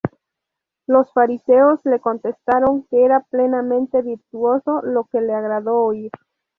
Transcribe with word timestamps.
Los 0.87 1.13
fariseos 1.13 1.81
le 1.85 1.99
contestaron 1.99 2.87
que 2.87 3.05
era 3.05 3.19
plenamente 3.29 4.01
virtuoso, 4.01 4.81
lo 4.81 5.03
que 5.03 5.21
le 5.21 5.31
agradó 5.35 5.77
oír. 5.83 6.09